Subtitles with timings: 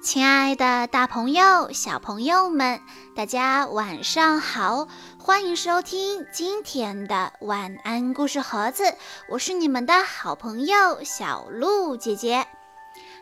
[0.00, 2.80] 亲爱的，大朋友、小朋友们，
[3.16, 4.86] 大家晚上好！
[5.18, 8.84] 欢迎收听今天的晚安故事盒子，
[9.28, 12.46] 我是你们的好朋友小鹿姐姐。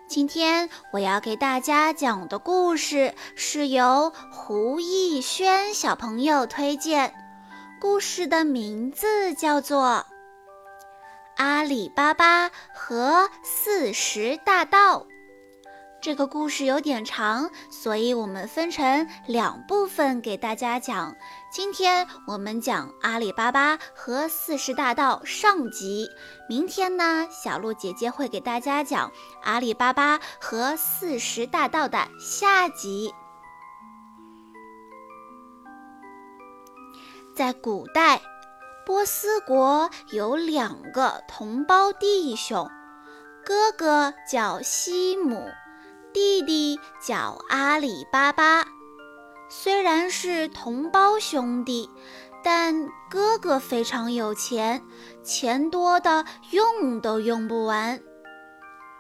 [0.07, 7.15] 今天我要给大家讲的故事是由胡逸轩小朋友推荐，
[7.81, 10.05] 故事的名字叫做
[11.43, 14.99] 《阿里巴巴和四十大盗》。
[16.07, 21.13] 这个故事有点长，所以我们分成两部分给大家讲。
[21.51, 26.07] 今天我们讲阿里巴巴和四十大盗上集，
[26.49, 29.11] 明天呢，小鹿姐姐会给大家讲
[29.43, 33.13] 阿里巴巴和四十大盗的下集。
[37.35, 38.23] 在古代，
[38.87, 42.71] 波斯国有两个同胞弟兄，
[43.45, 45.49] 哥哥叫西姆。
[46.17, 48.67] 弟弟叫阿里巴巴，
[49.51, 51.91] 虽然是同胞兄弟，
[52.43, 54.83] 但哥哥非常有钱，
[55.23, 58.01] 钱多的用都用不完。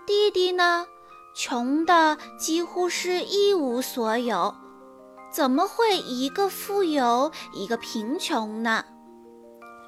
[0.06, 0.86] 弟弟呢，
[1.34, 4.54] 穷的几乎是一无所有，
[5.32, 8.84] 怎么会一个富有，一个贫穷呢？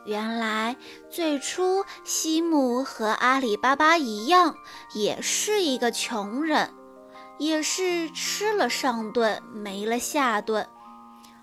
[0.06, 0.79] 原来
[1.11, 4.55] 最初西姆和阿里巴巴一样，
[4.95, 6.71] 也是一个穷人。
[7.39, 10.69] 也是吃了上顿没了下顿。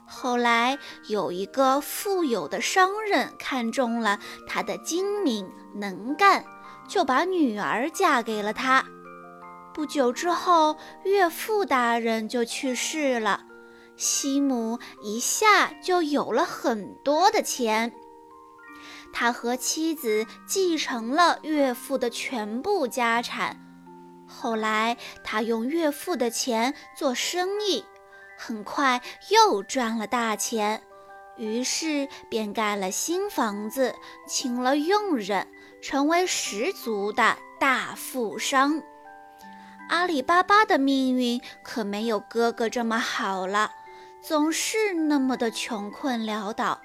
[0.08, 6.46] 后来有一个富有的商人看中了他的精明能干，
[6.88, 8.86] 就把女儿嫁给了他。
[9.74, 13.46] 不久之后，岳父大人就去世了，
[13.98, 17.92] 西姆一下就有了很多的钱。
[19.12, 23.65] 他和妻子继承了岳父的全部家产。
[24.38, 27.86] 后来，他用岳父的钱做生意，
[28.38, 30.82] 很快又赚了大钱，
[31.38, 33.96] 于是便盖了新房子，
[34.28, 35.48] 请了佣人，
[35.82, 38.82] 成为十足的大富商。
[39.88, 43.72] 阿里巴巴的命运可没有哥哥这么好了，
[44.22, 46.82] 总是那么的穷困潦倒。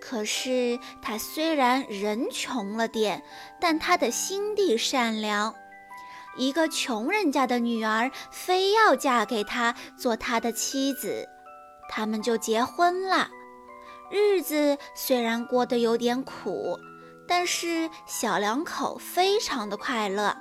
[0.00, 3.22] 可是他虽然人穷了点，
[3.58, 5.54] 但他的心地善良。
[6.36, 11.26] 一个穷人家的女儿非要嫁给他做他的妻子，
[11.88, 13.28] 他们就结婚了。
[14.10, 16.78] 日子虽然过得有点苦，
[17.26, 20.36] 但是小两口非常的快乐。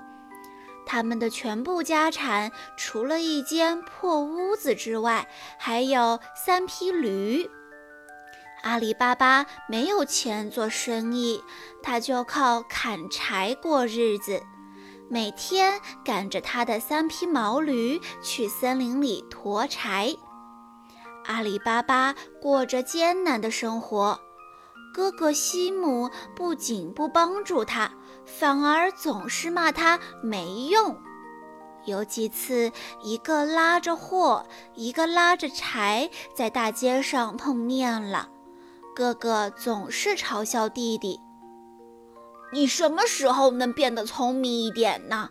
[0.85, 7.49] 他们的全部家产，除了一间破屋子之外，还有三匹驴。
[8.61, 11.41] 阿里巴巴没有钱做生意，
[11.81, 14.43] 他就靠砍柴过日子。
[15.07, 20.15] 每天赶着他的三匹毛驴去森林里驮柴，
[21.25, 24.19] 阿里巴巴过着艰难的生活。
[24.93, 27.91] 哥哥西姆不仅不帮助他，
[28.25, 30.97] 反而总是骂他没用。
[31.85, 32.71] 有几次，
[33.03, 38.29] 一个拉着货，一个拉着柴，在大街上碰面了，
[38.95, 41.19] 哥哥总是嘲笑弟弟。
[42.55, 45.29] 你什么时候能变得聪明一点呢？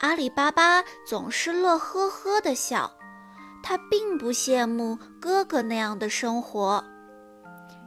[0.00, 2.90] 阿里巴巴总是乐呵呵地笑，
[3.62, 6.82] 他并不羡慕哥哥那样的生活。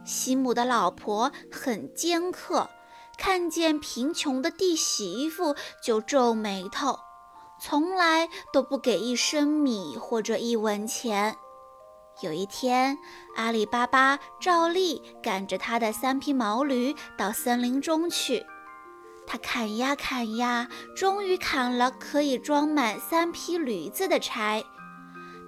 [0.06, 2.70] 西姆的老婆很尖刻，
[3.18, 5.54] 看见贫穷的弟媳妇
[5.84, 6.98] 就皱眉头，
[7.60, 11.36] 从来都不给一升米或者一文钱。
[12.22, 12.96] 有一天，
[13.34, 18.44] 阿里巴巴照例赶着他的三匹毛驴到森林中去。
[19.26, 20.66] 他砍呀砍呀，
[20.96, 24.64] 终于砍了可以装满三匹驴子的柴。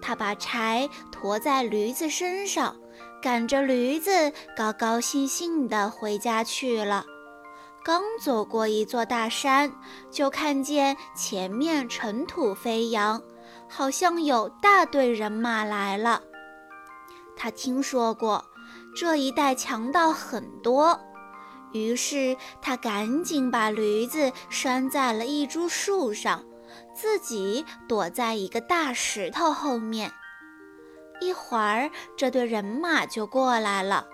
[0.02, 2.76] 他把柴驮在驴子身上，
[3.22, 7.06] 赶着驴子高高兴兴地回家去了。
[7.82, 9.72] 刚走过一座大山，
[10.10, 13.22] 就看见前面尘土飞扬，
[13.68, 16.22] 好像有大队人马来了。
[17.38, 18.44] 他听说过
[18.96, 21.00] 这一带强盗很多，
[21.72, 26.44] 于是他赶紧把驴子拴在了一株树上，
[26.94, 30.12] 自己躲在一个大石头后面。
[31.20, 34.06] 一会儿，这队人马就过来了。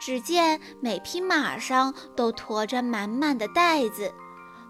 [0.00, 4.12] 只见每匹马上都驮着满满的袋子，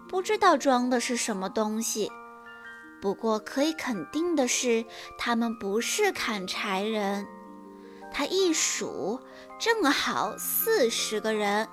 [0.07, 2.11] 不知道装的是什么东西。
[3.01, 4.85] 不过可以肯定的是，
[5.17, 7.27] 他们不是砍柴人。
[8.17, 9.19] 他一数，
[9.59, 11.67] 正好四十个人，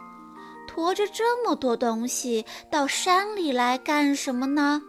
[0.67, 4.83] 驮着这么多东西到山里来干什么呢？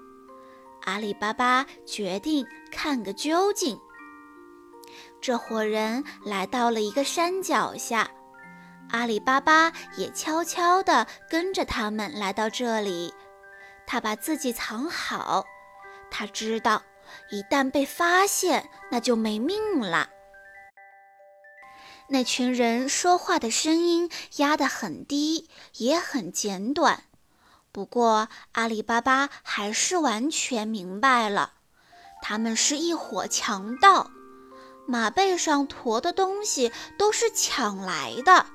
[0.85, 3.79] 阿里巴巴决定看个究竟。
[5.21, 8.09] 这伙人来到了一个山脚下，
[8.89, 13.13] 阿里巴巴也悄悄地跟着他们来到这里。
[13.85, 15.45] 他把自己藏好，
[16.09, 16.81] 他知道
[17.29, 20.09] 一旦被发现，那就没命了。
[22.07, 27.03] 那群人说话的声音压得很低，也很简短。
[27.71, 31.53] 不过，阿里巴巴还是完全明白了，
[32.21, 34.11] 他们是一伙强盗，
[34.85, 38.45] 马背上驮的东西都是抢来的。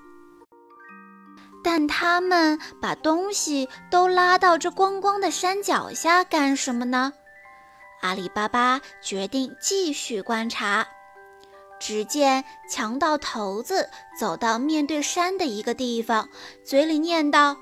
[1.64, 7.12] 但他们把东西都拉到这光光的山脚下干什么呢？
[8.02, 10.86] 阿里巴巴决定继续观察。
[11.80, 13.88] 只见强盗头子
[14.18, 16.28] 走到面对山的一个地方，
[16.64, 17.56] 嘴里念道。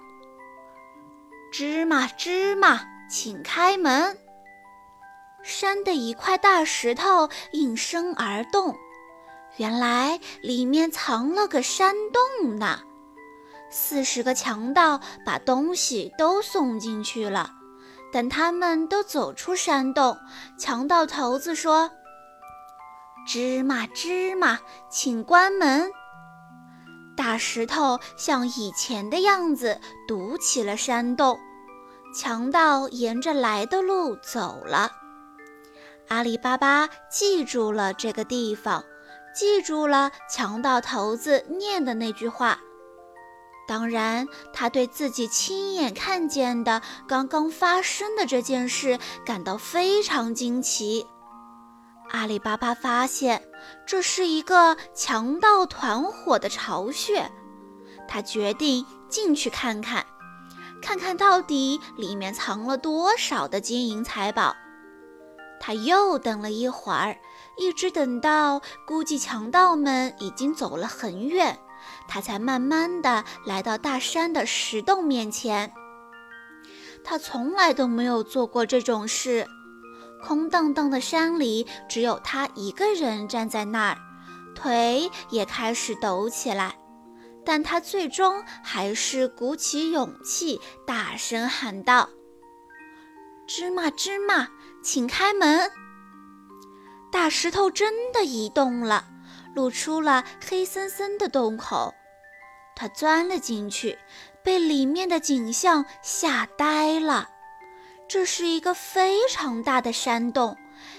[1.53, 4.19] 芝麻，芝麻，请开门！
[5.43, 8.75] 山的一块大石头应声而动，
[9.57, 12.81] 原来里面藏了个山洞呢。
[13.71, 17.53] 四十个强盗把东西都送进去了。
[18.13, 20.17] 等他们都走出山洞，
[20.59, 21.91] 强盗头子说
[23.27, 25.91] ：“芝麻，芝麻，请关门。”
[27.17, 31.39] 大石头像以前的样子堵起了山洞，
[32.15, 34.93] 强盗沿着来的路走了。
[36.09, 38.85] 阿里巴巴记住了这个地方，
[39.35, 42.61] 记住了强盗头子念的那句话。
[43.67, 51.07] 当然，他对自己亲眼看见的刚刚发生的这件事感到非常惊奇。
[52.11, 53.43] 阿里巴巴发现
[53.87, 57.31] 这是一个强盗团伙的巢穴，
[58.09, 60.07] 他决定进去看看，
[60.81, 64.57] 看看到底里面藏了多少的金银财宝。
[65.59, 67.17] 他又等了一会儿，
[67.59, 71.59] 一直等到估计强盗们已经走了很远，
[72.07, 75.73] 他才慢慢的来到大山的石洞面前。
[77.03, 79.47] 他从来都没有做过这种事。
[80.23, 83.99] 空荡荡的山里，只有他一个人站在那儿，
[84.55, 86.75] 腿也开始抖起来。
[87.45, 92.09] 但他最终还是鼓起勇气，大声喊道
[93.47, 94.49] ：“芝麻，芝麻，
[94.83, 95.71] 请开门！”
[97.13, 99.07] 大石头真的移动了，
[99.55, 101.95] 露出了黑森森的洞口。
[102.75, 103.97] 他钻了进去，
[104.43, 107.29] 被里面的景象吓呆了。
[108.09, 110.57] 这是一个非常大的山洞，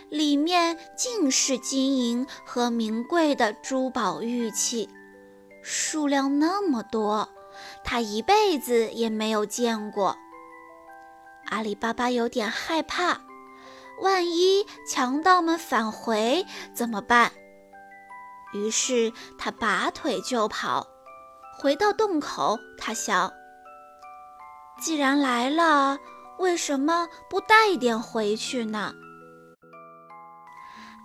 [0.10, 4.90] 里面尽是金银和名贵的珠宝玉器，
[5.64, 7.30] 数量那么多，
[7.84, 10.18] 他一辈子也没有见过。
[11.46, 13.22] 阿里巴巴有点害怕，
[14.02, 17.32] 万一强盗们返回怎么办？
[18.54, 20.86] 于是他拔腿就跑，
[21.58, 23.32] 回到洞口，他想：
[24.82, 25.98] 既然来了。
[26.40, 28.94] 为什么不带一点回去呢？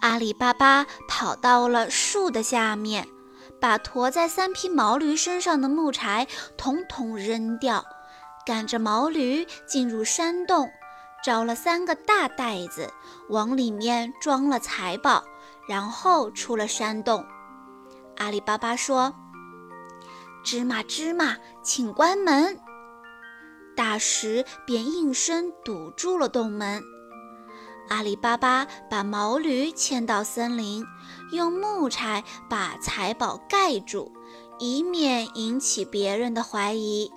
[0.01, 3.07] 阿里巴巴跑到了树的下面，
[3.61, 6.27] 把驮在三匹毛驴身上的木柴
[6.57, 7.85] 统统扔掉，
[8.45, 10.69] 赶着毛驴进入山洞，
[11.23, 12.91] 找了三个大袋子，
[13.29, 15.23] 往里面装了财宝，
[15.69, 17.25] 然后出了山洞。
[18.17, 19.15] 阿里巴巴说
[20.45, 22.59] ：“芝麻，芝麻，请关门。”
[23.77, 26.83] 大石便应声堵住了洞门。
[27.89, 30.85] 阿里巴巴把毛驴牵到森林，
[31.33, 34.13] 用木柴把财宝盖住，
[34.59, 37.13] 以免引起别人的怀疑，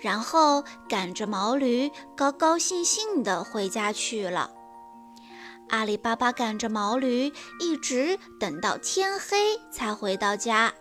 [0.00, 4.50] 然后赶着毛驴高高兴兴地回家去了。
[5.68, 10.72] 阿里巴巴赶着毛驴，一直等到天黑才回到家。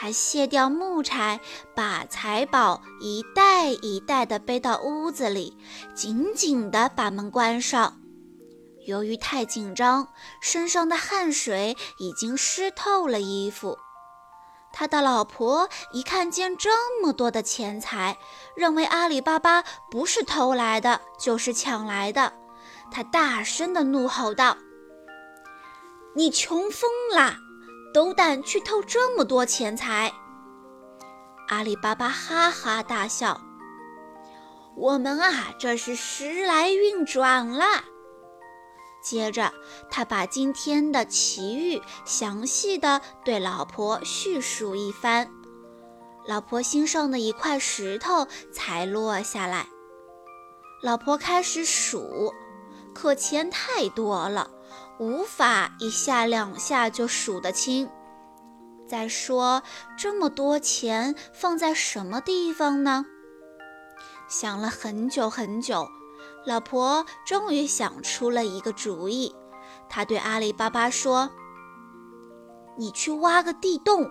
[0.00, 1.40] 他卸掉木柴，
[1.74, 5.58] 把财宝一袋一袋地背到屋子里，
[5.92, 8.00] 紧紧地把门关上。
[8.86, 10.06] 由于太紧张，
[10.40, 13.76] 身上的汗水已经湿透了衣服。
[14.72, 18.18] 他的老婆一看见这么多的钱财，
[18.54, 22.32] 认为阿里巴巴不是偷来的，就是抢来的。
[22.92, 24.56] 他大声地怒吼道
[26.14, 27.34] ：“你穷疯了！”
[27.92, 30.12] 斗胆去偷这么多钱财！
[31.48, 33.40] 阿里巴巴哈哈大笑。
[34.76, 37.64] 我们啊，这是时来运转了。
[39.02, 39.52] 接着，
[39.90, 45.30] 他把今天的奇遇详细的对老婆叙述一番。
[46.26, 49.66] 老婆心上的一块石头才落下来。
[50.82, 52.34] 老婆开始数，
[52.94, 54.50] 可钱太多了，
[54.98, 57.88] 无法一下两下就数得清。
[58.88, 59.62] 再说，
[59.96, 63.04] 这么多钱放在什么地方呢？
[64.28, 65.86] 想了很久很久，
[66.46, 69.34] 老婆终于想出了一个主意。
[69.88, 71.30] 她对阿里巴巴说
[72.76, 74.10] ：“你去挖个地洞，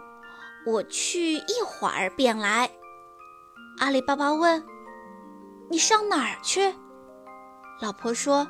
[0.65, 2.69] 我去一会儿便来。”
[3.79, 4.63] 阿里巴巴问
[5.69, 6.73] ：“你上哪儿去？”
[7.81, 8.47] 老婆说：“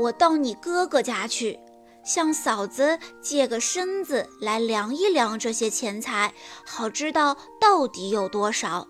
[0.00, 1.58] 我到你哥哥家去。”
[2.02, 6.32] 向嫂子借个身子来量一量这些钱财，
[6.64, 8.88] 好知道到底有多少。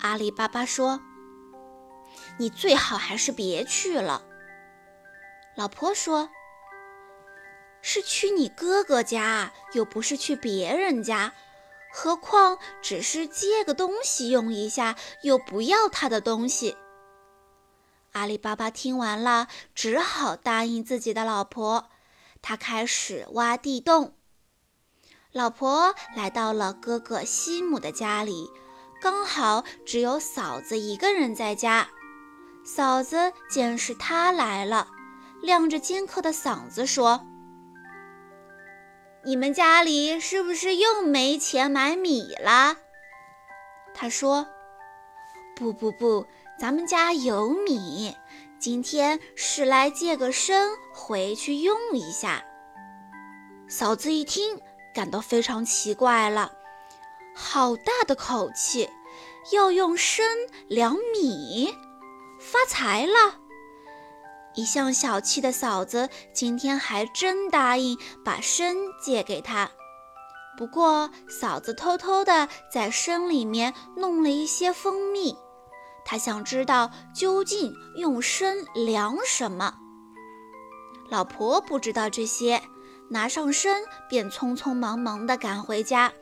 [0.00, 1.00] 阿里巴巴说
[2.36, 4.24] ：“你最好还是别去了。”
[5.54, 6.28] 老婆说
[7.80, 11.32] ：“是去你哥哥家，又不是去别人家，
[11.92, 16.76] 何况只是借个东西用一下，又不要他的东西。”
[18.12, 21.88] 阿里巴巴听完了，只好答应自己的老婆。
[22.42, 24.14] 他开始挖地洞。
[25.32, 28.50] 老婆来到了哥哥西姆的家里，
[29.00, 31.88] 刚好只有嫂子一个人在家。
[32.64, 34.88] 嫂子见是他来了，
[35.40, 37.26] 亮着尖刻的嗓子说
[39.24, 42.76] ：“你们家里是不是又没钱买米了？”
[43.94, 44.46] 他说
[45.56, 46.26] ：“不不不。”
[46.62, 48.14] 咱们家有米，
[48.60, 52.44] 今天是来借个身回去用一下。
[53.68, 54.60] 嫂子一听，
[54.94, 56.52] 感到非常奇怪了，
[57.34, 58.88] 好大的口气，
[59.50, 60.24] 要用身
[60.68, 61.74] 量米，
[62.38, 63.40] 发财了！
[64.54, 69.68] 一向小气的嫂子，今天还真答应把身借给他。
[70.56, 75.36] 不过，嫂子偷偷的在身里面弄了一些蜂蜜。
[76.04, 79.74] 他想知道究竟用身量什么。
[81.08, 82.62] 老婆不知道这些，
[83.10, 86.12] 拿上身便匆匆忙忙地赶回家。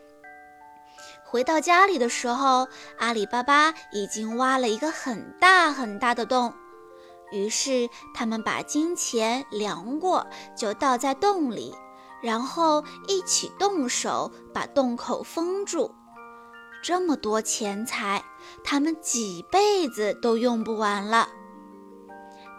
[1.24, 2.66] 回到家里的时候，
[2.98, 6.52] 阿里巴巴已经挖了一个很大很大的洞。
[7.30, 11.72] 于是他们把金钱量过，就倒在洞里，
[12.20, 15.94] 然后一起动手把洞口封住。
[16.82, 18.24] 这么多钱财，
[18.64, 21.28] 他们几辈子都用不完了。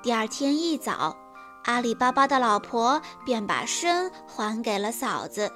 [0.03, 1.17] 第二天一早，
[1.63, 5.51] 阿里巴巴的老婆便把参还给了嫂子。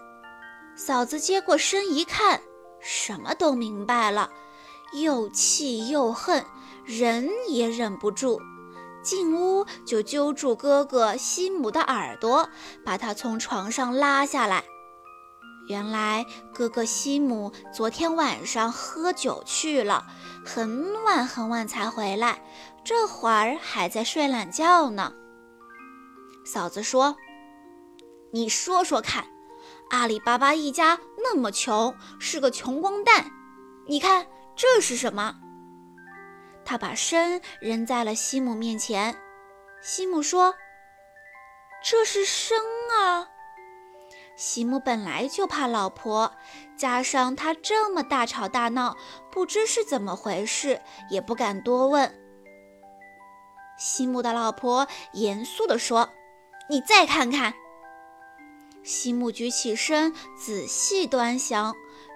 [0.75, 2.41] 嫂子接过参一看，
[2.81, 4.29] 什么都明白了，
[4.93, 6.43] 又气又恨，
[6.83, 8.41] 忍也忍不住，
[9.03, 12.49] 进屋就揪住哥哥西姆的耳朵，
[12.83, 14.63] 把他从床上拉下来。
[15.67, 20.05] 原来哥哥西姆昨天晚上喝酒去了，
[20.45, 22.41] 很晚很晚才回来，
[22.83, 25.11] 这会儿还在睡懒觉呢。
[26.45, 27.15] 嫂子说
[28.31, 29.25] ：“你说说看，
[29.89, 33.31] 阿里巴巴一家那么穷，是个穷光蛋。
[33.87, 35.35] 你看这是什么？”
[36.63, 39.15] 他把参扔在了西姆面前。
[39.81, 40.53] 西姆说
[41.83, 42.57] ：“这是参
[42.99, 43.29] 啊。”
[44.35, 46.31] 西姆本来就怕老婆，
[46.77, 48.97] 加上他这么大吵大闹，
[49.31, 52.13] 不知是怎么回事，也不敢多问。
[53.77, 56.09] 西姆的老婆严肃地说
[56.69, 57.53] ：“你再看看。”
[58.83, 61.73] 西姆举起身，仔细端详，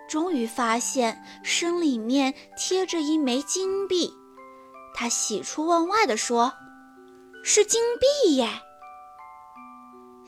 [0.08, 4.14] 终于发现身里面贴着一枚金币。
[4.94, 6.54] 他喜出望外地说
[7.44, 8.50] ：“是金币耶！”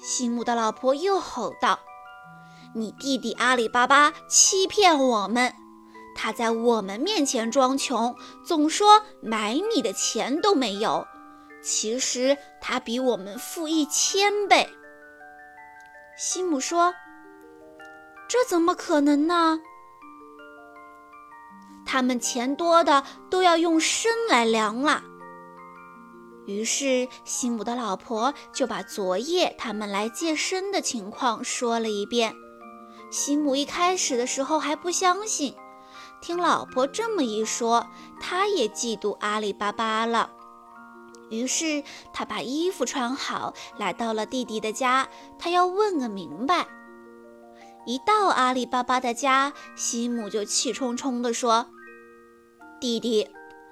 [0.01, 1.79] 西姆的老婆又吼道
[2.73, 5.53] ：“你弟弟阿里巴巴欺骗我们，
[6.15, 11.07] 他在我们面前装穷，总说买米的钱都没有。
[11.61, 14.67] 其实他比我们富一千倍。”
[16.17, 16.93] 西姆说
[18.27, 19.59] ：“这怎么可能呢？
[21.85, 25.03] 他们钱多的都要用身来量了。”
[26.47, 32.35] 于是，西姆的老婆就把昨夜他们来借身的情况说了一遍。
[33.11, 35.53] 西姆一开始的时候还不相信，
[36.19, 37.87] 听老婆这么一说，
[38.19, 40.31] 他也嫉妒阿里巴巴了。
[41.29, 46.67] 于是，他把衣服穿好，来到了弟弟的家，他要问个明白。
[47.85, 51.67] 一到阿里巴巴的家，西姆就气冲冲地说
[52.81, 53.29] ：“弟弟，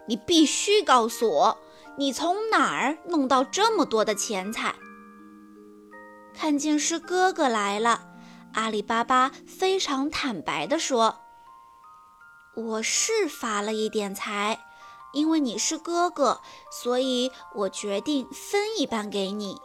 [0.07, 1.57] 你必须告诉我。”
[1.99, 4.73] 你从哪儿弄到这么多的钱财？
[6.33, 8.07] 看见是哥哥来了，
[8.53, 11.19] 阿里巴巴非常坦白地说
[12.55, 14.57] ：“我是发了一点财，
[15.11, 16.39] 因为你是哥哥，
[16.71, 19.57] 所以我决定分一半给你。”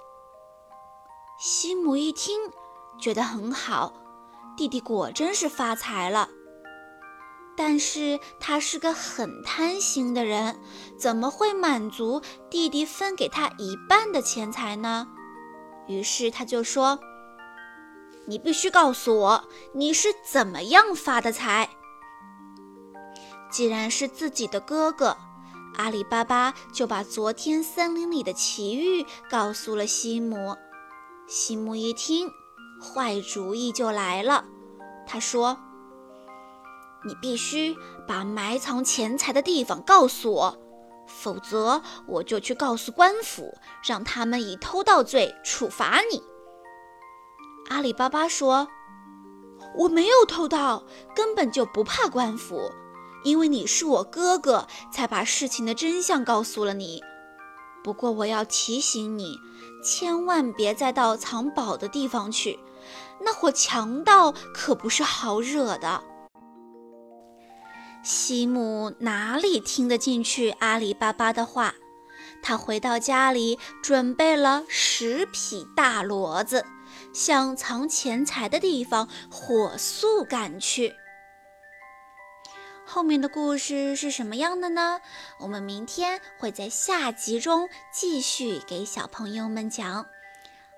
[1.38, 2.50] 西姆一听，
[2.98, 3.92] 觉得很好，
[4.56, 6.28] 弟弟果真是发财了。
[7.56, 10.60] 但是他是个很贪心的人，
[10.98, 12.20] 怎么会满足
[12.50, 15.06] 弟弟分给他一半的钱财呢？
[15.86, 16.98] 于是他就说
[18.26, 21.68] ：“你必须告诉我你是怎么样发的财。”
[23.52, 25.16] 既然是自己的哥哥，
[25.76, 30.56] 阿里巴巴就把昨天森林里的奇遇告诉了西姆。
[31.28, 32.30] 西姆一听，
[32.82, 34.44] 坏主意就来了。
[35.06, 35.58] 他说
[37.04, 40.58] ：“你必须把埋藏钱财的地方告诉我，
[41.06, 43.54] 否则我就去告诉官府，
[43.86, 46.22] 让他们以偷盗罪处罚你。”
[47.70, 48.68] 阿里巴巴说
[49.76, 50.84] ：“我没有偷盗，
[51.14, 52.72] 根本就不怕官府，
[53.24, 57.02] 因为你是我哥哥，才把事情的真相告诉了你。
[57.82, 59.38] 不过我要提醒你。”
[59.84, 62.58] 千万别再到藏宝的地方去，
[63.20, 66.02] 那伙强盗可不是好惹的。
[68.04, 71.72] 西姆哪里听得进去阿里巴巴的话？
[72.42, 76.66] 他回到家里，准备了十匹大骡子，
[77.14, 80.92] 向藏钱财的地方火速赶去。
[82.84, 85.00] 后面的故事是什么样的呢？
[85.38, 90.04] 我们明天会在下集中继续给小朋友们讲。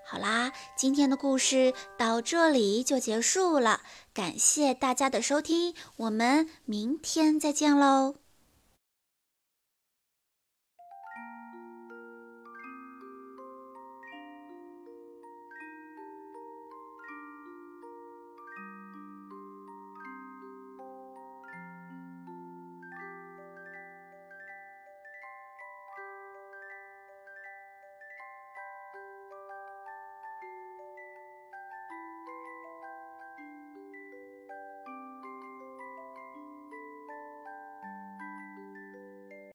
[0.09, 3.81] 好啦，今天的故事到这里就结束了，
[4.13, 8.26] 感谢大家的收听，我们明天再见喽。